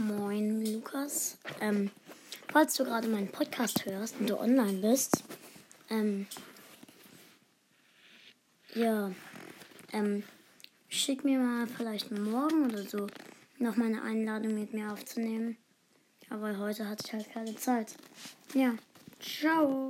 Moin, 0.00 0.64
Lukas. 0.64 1.36
Ähm, 1.60 1.90
falls 2.50 2.74
du 2.74 2.84
gerade 2.84 3.06
meinen 3.06 3.28
Podcast 3.30 3.84
hörst 3.84 4.18
und 4.18 4.30
du 4.30 4.40
online 4.40 4.78
bist, 4.78 5.24
ähm, 5.90 6.26
ja, 8.74 9.10
ähm, 9.92 10.22
schick 10.88 11.22
mir 11.22 11.38
mal 11.38 11.66
vielleicht 11.66 12.10
morgen 12.12 12.64
oder 12.64 12.82
so 12.82 13.08
noch 13.58 13.76
meine 13.76 14.00
Einladung 14.00 14.54
mit 14.54 14.72
mir 14.72 14.90
aufzunehmen. 14.90 15.58
Aber 16.30 16.56
heute 16.56 16.88
hatte 16.88 17.04
ich 17.06 17.12
halt 17.12 17.30
keine 17.34 17.54
Zeit. 17.56 17.94
Ja, 18.54 18.72
ciao. 19.20 19.80